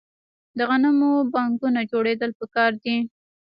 د 0.57 0.59
غنمو 0.69 1.11
بانکونه 1.33 1.79
جوړیدل 1.91 2.31
پکار 2.39 2.71
دي. 2.83 2.97